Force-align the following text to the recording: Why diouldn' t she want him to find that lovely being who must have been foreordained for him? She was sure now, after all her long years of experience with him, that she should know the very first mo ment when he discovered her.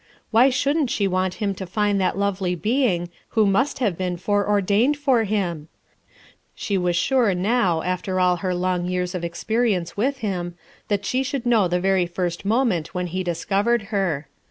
Why 0.31 0.49
diouldn' 0.49 0.87
t 0.87 0.93
she 0.93 1.07
want 1.07 1.35
him 1.35 1.53
to 1.53 1.67
find 1.67 2.01
that 2.01 2.17
lovely 2.17 2.55
being 2.55 3.11
who 3.37 3.45
must 3.45 3.77
have 3.77 3.99
been 3.99 4.17
foreordained 4.17 4.97
for 4.97 5.25
him? 5.25 5.67
She 6.55 6.75
was 6.75 6.95
sure 6.95 7.35
now, 7.35 7.83
after 7.83 8.19
all 8.19 8.37
her 8.37 8.55
long 8.55 8.87
years 8.87 9.13
of 9.13 9.23
experience 9.23 9.95
with 9.95 10.17
him, 10.25 10.55
that 10.87 11.05
she 11.05 11.21
should 11.21 11.45
know 11.45 11.67
the 11.67 11.79
very 11.79 12.07
first 12.07 12.45
mo 12.45 12.65
ment 12.65 12.95
when 12.95 13.05
he 13.13 13.23
discovered 13.23 13.89
her. 13.93 14.27